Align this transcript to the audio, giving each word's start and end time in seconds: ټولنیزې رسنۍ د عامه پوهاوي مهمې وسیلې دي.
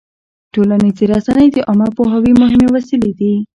ټولنیزې 0.53 1.05
رسنۍ 1.13 1.47
د 1.51 1.57
عامه 1.67 1.87
پوهاوي 1.97 2.33
مهمې 2.41 2.67
وسیلې 2.75 3.11
دي. 3.19 3.33